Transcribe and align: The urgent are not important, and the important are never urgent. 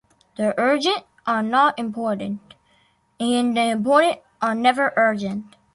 The 0.35 0.59
urgent 0.59 1.03
are 1.27 1.43
not 1.43 1.77
important, 1.77 2.55
and 3.19 3.55
the 3.55 3.69
important 3.69 4.17
are 4.41 4.55
never 4.55 4.93
urgent. 4.95 5.55